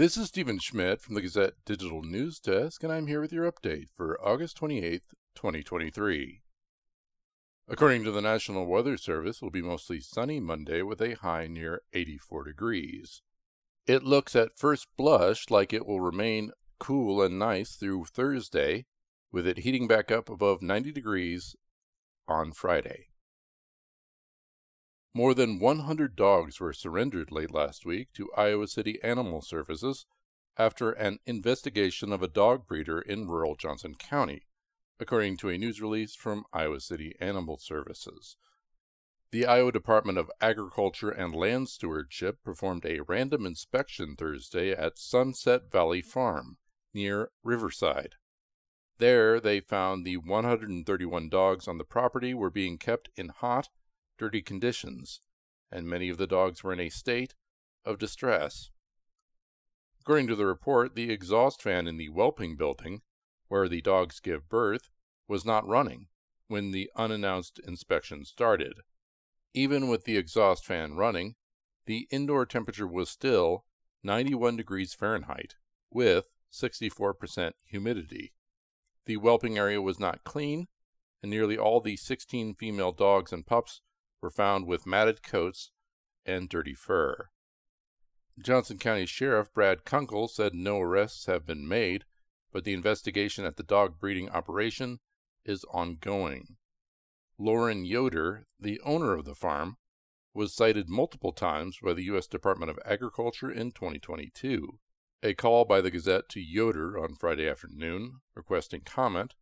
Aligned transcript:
This 0.00 0.16
is 0.16 0.28
Stephen 0.28 0.58
Schmidt 0.58 1.02
from 1.02 1.14
the 1.14 1.20
Gazette 1.20 1.56
Digital 1.66 2.00
News 2.00 2.40
Desk, 2.40 2.82
and 2.82 2.90
I'm 2.90 3.06
here 3.06 3.20
with 3.20 3.34
your 3.34 3.52
update 3.52 3.88
for 3.94 4.18
August 4.26 4.58
28th, 4.58 5.12
2023. 5.34 6.40
According 7.68 8.04
to 8.04 8.10
the 8.10 8.22
National 8.22 8.64
Weather 8.64 8.96
Service, 8.96 9.36
it 9.36 9.42
will 9.42 9.50
be 9.50 9.60
mostly 9.60 10.00
sunny 10.00 10.40
Monday 10.40 10.80
with 10.80 11.02
a 11.02 11.16
high 11.16 11.48
near 11.48 11.82
84 11.92 12.44
degrees. 12.44 13.20
It 13.86 14.02
looks 14.02 14.34
at 14.34 14.56
first 14.56 14.86
blush 14.96 15.50
like 15.50 15.74
it 15.74 15.84
will 15.84 16.00
remain 16.00 16.52
cool 16.78 17.20
and 17.20 17.38
nice 17.38 17.76
through 17.76 18.06
Thursday, 18.06 18.86
with 19.30 19.46
it 19.46 19.58
heating 19.58 19.86
back 19.86 20.10
up 20.10 20.30
above 20.30 20.62
90 20.62 20.92
degrees 20.92 21.56
on 22.26 22.52
Friday. 22.52 23.09
More 25.12 25.34
than 25.34 25.58
100 25.58 26.14
dogs 26.14 26.60
were 26.60 26.72
surrendered 26.72 27.32
late 27.32 27.50
last 27.50 27.84
week 27.84 28.12
to 28.12 28.32
Iowa 28.36 28.68
City 28.68 29.02
Animal 29.02 29.42
Services 29.42 30.06
after 30.56 30.92
an 30.92 31.18
investigation 31.26 32.12
of 32.12 32.22
a 32.22 32.28
dog 32.28 32.68
breeder 32.68 33.00
in 33.00 33.26
rural 33.26 33.56
Johnson 33.56 33.96
County, 33.96 34.46
according 35.00 35.36
to 35.38 35.48
a 35.48 35.58
news 35.58 35.82
release 35.82 36.14
from 36.14 36.44
Iowa 36.52 36.78
City 36.78 37.16
Animal 37.20 37.58
Services. 37.58 38.36
The 39.32 39.46
Iowa 39.46 39.72
Department 39.72 40.16
of 40.16 40.30
Agriculture 40.40 41.10
and 41.10 41.34
Land 41.34 41.68
Stewardship 41.68 42.44
performed 42.44 42.86
a 42.86 43.00
random 43.00 43.46
inspection 43.46 44.14
Thursday 44.14 44.70
at 44.70 44.96
Sunset 44.96 45.72
Valley 45.72 46.02
Farm 46.02 46.58
near 46.94 47.32
Riverside. 47.42 48.14
There, 48.98 49.40
they 49.40 49.58
found 49.58 50.04
the 50.04 50.18
131 50.18 51.28
dogs 51.28 51.66
on 51.66 51.78
the 51.78 51.84
property 51.84 52.32
were 52.32 52.50
being 52.50 52.78
kept 52.78 53.10
in 53.16 53.30
hot 53.30 53.70
dirty 54.20 54.42
conditions, 54.42 55.22
and 55.72 55.88
many 55.88 56.10
of 56.10 56.18
the 56.18 56.26
dogs 56.26 56.62
were 56.62 56.74
in 56.74 56.78
a 56.78 56.90
state 56.90 57.34
of 57.86 57.98
distress. 57.98 58.68
According 59.98 60.26
to 60.26 60.36
the 60.36 60.44
report, 60.44 60.94
the 60.94 61.10
exhaust 61.10 61.62
fan 61.62 61.86
in 61.86 61.96
the 61.96 62.10
whelping 62.10 62.54
building, 62.54 63.00
where 63.48 63.66
the 63.66 63.80
dogs 63.80 64.20
give 64.20 64.46
birth, 64.46 64.90
was 65.26 65.46
not 65.46 65.66
running 65.66 66.08
when 66.48 66.70
the 66.70 66.90
unannounced 66.96 67.58
inspection 67.60 68.26
started. 68.26 68.80
Even 69.54 69.88
with 69.88 70.04
the 70.04 70.18
exhaust 70.18 70.66
fan 70.66 70.96
running, 70.96 71.36
the 71.86 72.06
indoor 72.10 72.44
temperature 72.44 72.86
was 72.86 73.08
still 73.08 73.64
91 74.02 74.54
degrees 74.54 74.92
Fahrenheit, 74.92 75.54
with 75.90 76.28
64% 76.52 77.52
humidity. 77.64 78.34
The 79.06 79.16
whelping 79.16 79.56
area 79.56 79.80
was 79.80 79.98
not 79.98 80.24
clean, 80.24 80.68
and 81.22 81.30
nearly 81.30 81.56
all 81.56 81.80
the 81.80 81.96
16 81.96 82.54
female 82.56 82.92
dogs 82.92 83.32
and 83.32 83.46
pups 83.46 83.80
were 84.20 84.30
found 84.30 84.66
with 84.66 84.86
matted 84.86 85.22
coats 85.22 85.70
and 86.24 86.48
dirty 86.48 86.74
fur. 86.74 87.28
Johnson 88.38 88.78
County 88.78 89.06
Sheriff 89.06 89.52
Brad 89.52 89.84
Kunkel 89.84 90.28
said 90.28 90.54
no 90.54 90.80
arrests 90.80 91.26
have 91.26 91.46
been 91.46 91.66
made, 91.66 92.04
but 92.52 92.64
the 92.64 92.72
investigation 92.72 93.44
at 93.44 93.56
the 93.56 93.62
dog 93.62 93.98
breeding 93.98 94.30
operation 94.30 95.00
is 95.44 95.64
ongoing. 95.70 96.56
Loren 97.38 97.84
Yoder, 97.84 98.46
the 98.58 98.80
owner 98.80 99.14
of 99.14 99.24
the 99.24 99.34
farm, 99.34 99.76
was 100.34 100.54
cited 100.54 100.88
multiple 100.88 101.32
times 101.32 101.78
by 101.82 101.92
the 101.92 102.04
U.S. 102.04 102.26
Department 102.26 102.70
of 102.70 102.78
Agriculture 102.84 103.50
in 103.50 103.72
2022. 103.72 104.78
A 105.22 105.34
call 105.34 105.64
by 105.64 105.80
the 105.80 105.90
Gazette 105.90 106.28
to 106.30 106.40
Yoder 106.40 106.98
on 106.98 107.14
Friday 107.14 107.48
afternoon, 107.48 108.20
requesting 108.34 108.82
comment, 108.82 109.34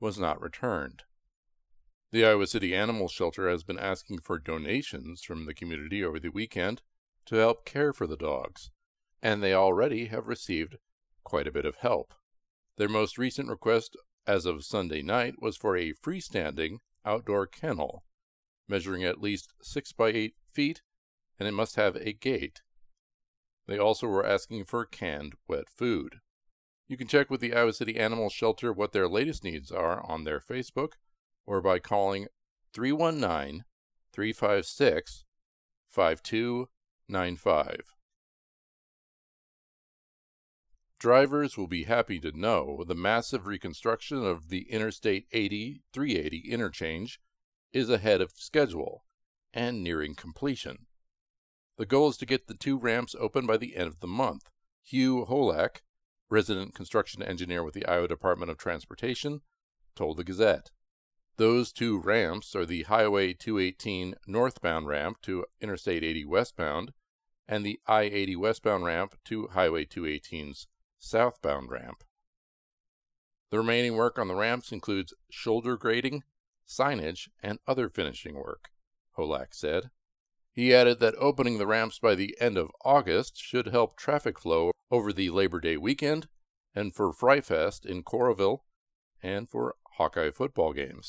was 0.00 0.18
not 0.18 0.40
returned. 0.40 1.04
The 2.12 2.24
Iowa 2.24 2.48
City 2.48 2.74
Animal 2.74 3.06
Shelter 3.06 3.48
has 3.48 3.62
been 3.62 3.78
asking 3.78 4.18
for 4.18 4.40
donations 4.40 5.22
from 5.22 5.46
the 5.46 5.54
community 5.54 6.02
over 6.02 6.18
the 6.18 6.30
weekend 6.30 6.82
to 7.26 7.36
help 7.36 7.64
care 7.64 7.92
for 7.92 8.08
the 8.08 8.16
dogs, 8.16 8.72
and 9.22 9.40
they 9.40 9.54
already 9.54 10.06
have 10.06 10.26
received 10.26 10.78
quite 11.22 11.46
a 11.46 11.52
bit 11.52 11.64
of 11.64 11.76
help. 11.76 12.12
Their 12.78 12.88
most 12.88 13.16
recent 13.16 13.48
request 13.48 13.96
as 14.26 14.44
of 14.44 14.64
Sunday 14.64 15.02
night 15.02 15.40
was 15.40 15.56
for 15.56 15.76
a 15.76 15.92
freestanding 15.92 16.78
outdoor 17.04 17.46
kennel, 17.46 18.04
measuring 18.66 19.04
at 19.04 19.20
least 19.20 19.54
6 19.62 19.92
by 19.92 20.08
8 20.08 20.34
feet, 20.52 20.82
and 21.38 21.46
it 21.46 21.52
must 21.52 21.76
have 21.76 21.94
a 21.94 22.12
gate. 22.12 22.62
They 23.68 23.78
also 23.78 24.08
were 24.08 24.26
asking 24.26 24.64
for 24.64 24.84
canned 24.84 25.34
wet 25.46 25.70
food. 25.70 26.16
You 26.88 26.96
can 26.96 27.06
check 27.06 27.30
with 27.30 27.40
the 27.40 27.54
Iowa 27.54 27.72
City 27.72 27.96
Animal 28.00 28.30
Shelter 28.30 28.72
what 28.72 28.90
their 28.90 29.06
latest 29.06 29.44
needs 29.44 29.70
are 29.70 30.04
on 30.04 30.24
their 30.24 30.40
Facebook 30.40 30.94
or 31.46 31.60
by 31.60 31.78
calling 31.78 32.26
319 32.72 33.64
356 34.12 35.24
5295. 35.88 37.80
Drivers 40.98 41.56
will 41.56 41.66
be 41.66 41.84
happy 41.84 42.20
to 42.20 42.38
know 42.38 42.84
the 42.86 42.94
massive 42.94 43.46
reconstruction 43.46 44.24
of 44.24 44.50
the 44.50 44.70
Interstate 44.70 45.26
80 45.32 45.82
380 45.94 46.50
interchange 46.50 47.20
is 47.72 47.88
ahead 47.88 48.20
of 48.20 48.32
schedule 48.36 49.04
and 49.54 49.82
nearing 49.82 50.14
completion. 50.14 50.86
The 51.78 51.86
goal 51.86 52.10
is 52.10 52.18
to 52.18 52.26
get 52.26 52.46
the 52.46 52.54
two 52.54 52.78
ramps 52.78 53.14
open 53.18 53.46
by 53.46 53.56
the 53.56 53.76
end 53.76 53.88
of 53.88 54.00
the 54.00 54.06
month. 54.06 54.50
Hugh 54.82 55.24
Holak, 55.24 55.82
resident 56.28 56.74
construction 56.74 57.22
engineer 57.22 57.64
with 57.64 57.72
the 57.72 57.86
Iowa 57.86 58.06
Department 58.06 58.50
of 58.50 58.58
Transportation, 58.58 59.40
told 59.96 60.18
the 60.18 60.24
Gazette. 60.24 60.70
Those 61.40 61.72
two 61.72 61.98
ramps 61.98 62.54
are 62.54 62.66
the 62.66 62.82
Highway 62.82 63.32
218 63.32 64.14
northbound 64.26 64.86
ramp 64.88 65.22
to 65.22 65.46
Interstate 65.58 66.04
80 66.04 66.26
westbound 66.26 66.92
and 67.48 67.64
the 67.64 67.80
I 67.86 68.02
80 68.02 68.36
westbound 68.36 68.84
ramp 68.84 69.14
to 69.24 69.46
Highway 69.46 69.86
218's 69.86 70.66
southbound 70.98 71.70
ramp. 71.70 72.04
The 73.50 73.56
remaining 73.56 73.96
work 73.96 74.18
on 74.18 74.28
the 74.28 74.34
ramps 74.34 74.70
includes 74.70 75.14
shoulder 75.30 75.78
grading, 75.78 76.24
signage, 76.68 77.30
and 77.42 77.58
other 77.66 77.88
finishing 77.88 78.34
work, 78.34 78.68
Holak 79.16 79.54
said. 79.54 79.88
He 80.52 80.74
added 80.74 81.00
that 81.00 81.14
opening 81.16 81.56
the 81.56 81.66
ramps 81.66 81.98
by 81.98 82.16
the 82.16 82.36
end 82.38 82.58
of 82.58 82.70
August 82.84 83.38
should 83.38 83.68
help 83.68 83.96
traffic 83.96 84.38
flow 84.38 84.72
over 84.90 85.10
the 85.10 85.30
Labor 85.30 85.60
Day 85.60 85.78
weekend 85.78 86.28
and 86.74 86.94
for 86.94 87.14
Fry 87.14 87.40
Fest 87.40 87.86
in 87.86 88.02
Coralville 88.02 88.58
and 89.22 89.48
for 89.48 89.76
Hawkeye 90.00 90.30
football 90.30 90.72
games. 90.72 91.08